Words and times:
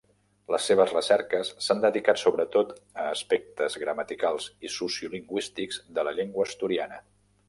Les 0.53 0.63
seves 0.69 0.91
recerques 0.95 1.49
s'han 1.65 1.83
dedicat 1.83 2.21
sobretot 2.21 2.71
a 3.03 3.05
aspectes 3.09 3.77
gramaticals 3.83 4.47
i 4.67 4.71
sociolingüístics 4.77 5.79
de 5.99 6.07
la 6.09 6.15
llengua 6.21 6.47
asturiana. 6.51 6.99